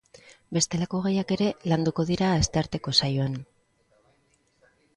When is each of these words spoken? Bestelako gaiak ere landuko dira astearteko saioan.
Bestelako 0.55 1.01
gaiak 1.03 1.33
ere 1.35 1.49
landuko 1.73 2.07
dira 2.11 2.31
astearteko 2.39 2.97
saioan. 3.01 3.39